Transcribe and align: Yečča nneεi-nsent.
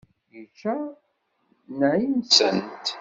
Yečča 0.33 0.75
nneεi-nsent. 1.71 2.85